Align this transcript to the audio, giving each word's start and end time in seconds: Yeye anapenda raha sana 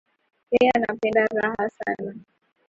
Yeye 0.53 0.71
anapenda 0.75 1.25
raha 1.37 1.69
sana 1.69 2.13